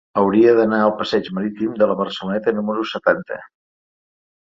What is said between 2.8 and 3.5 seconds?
setanta.